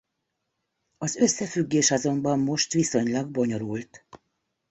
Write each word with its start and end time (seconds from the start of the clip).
Az 0.97 1.15
összefüggés 1.15 1.91
azonban 1.91 2.39
most 2.39 2.71
viszonylag 2.73 3.27
bonyolult. 3.29 4.05